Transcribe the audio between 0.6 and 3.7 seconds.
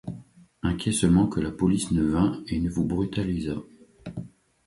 Inquiet seulement que la police ne vînt et ne vous brutalisât.